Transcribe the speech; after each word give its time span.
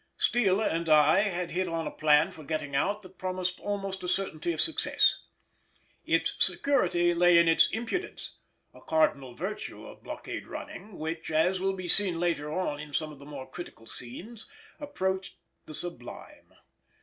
Steele 0.17 0.59
and 0.61 0.89
I 0.89 1.19
had 1.19 1.51
hit 1.51 1.67
on 1.69 1.85
a 1.85 1.91
plan 1.91 2.31
for 2.31 2.43
getting 2.43 2.75
out 2.75 3.03
that 3.03 3.19
promised 3.19 3.59
almost 3.59 4.01
a 4.03 4.07
certainty 4.07 4.51
of 4.51 4.59
success. 4.59 5.19
Its 6.07 6.43
security 6.43 7.13
lay 7.13 7.37
in 7.37 7.47
its 7.47 7.69
impudence, 7.69 8.39
a 8.73 8.81
cardinal 8.81 9.35
virtue 9.35 9.85
of 9.85 10.01
blockade 10.01 10.47
running, 10.47 10.97
which, 10.97 11.29
as 11.29 11.59
will 11.59 11.73
be 11.75 11.87
seen 11.87 12.19
later 12.19 12.51
on 12.51 12.79
in 12.79 12.93
some 12.95 13.11
of 13.11 13.19
the 13.19 13.27
more 13.27 13.47
critical 13.47 13.85
scenes, 13.85 14.49
approached 14.79 15.37
the 15.67 15.75
sublime. 15.75 16.51